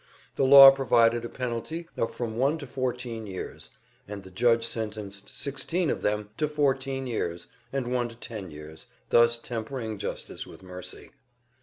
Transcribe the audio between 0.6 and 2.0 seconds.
provided a penalty